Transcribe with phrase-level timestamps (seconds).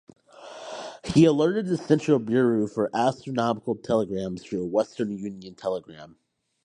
[1.03, 6.17] He alerted the Central Bureau for Astronomical Telegrams through a Western Union telegram.